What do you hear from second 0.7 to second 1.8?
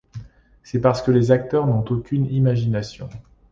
parce que les acteurs